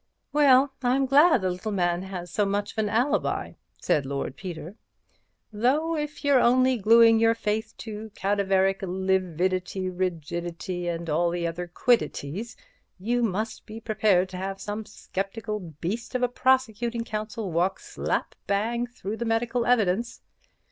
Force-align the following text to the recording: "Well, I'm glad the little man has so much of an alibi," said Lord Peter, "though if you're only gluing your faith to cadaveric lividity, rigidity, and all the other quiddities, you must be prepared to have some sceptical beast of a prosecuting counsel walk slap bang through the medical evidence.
"Well, 0.33 0.73
I'm 0.81 1.05
glad 1.05 1.41
the 1.43 1.51
little 1.51 1.71
man 1.71 2.01
has 2.01 2.31
so 2.31 2.43
much 2.43 2.71
of 2.71 2.79
an 2.79 2.89
alibi," 2.89 3.53
said 3.79 4.03
Lord 4.03 4.35
Peter, 4.35 4.73
"though 5.53 5.95
if 5.95 6.25
you're 6.25 6.39
only 6.39 6.77
gluing 6.77 7.19
your 7.19 7.35
faith 7.35 7.75
to 7.77 8.09
cadaveric 8.15 8.79
lividity, 8.81 9.91
rigidity, 9.91 10.87
and 10.87 11.07
all 11.07 11.29
the 11.29 11.45
other 11.45 11.67
quiddities, 11.67 12.57
you 12.97 13.21
must 13.21 13.67
be 13.67 13.79
prepared 13.79 14.27
to 14.29 14.37
have 14.37 14.59
some 14.59 14.87
sceptical 14.87 15.59
beast 15.59 16.15
of 16.15 16.23
a 16.23 16.27
prosecuting 16.27 17.03
counsel 17.03 17.51
walk 17.51 17.79
slap 17.79 18.33
bang 18.47 18.87
through 18.87 19.17
the 19.17 19.25
medical 19.25 19.67
evidence. 19.67 20.23